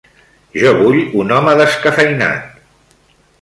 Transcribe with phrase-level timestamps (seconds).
[0.61, 2.49] Jo vull un home descafeïnat.